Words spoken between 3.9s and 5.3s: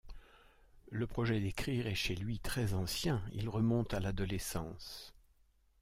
à l'adolescence.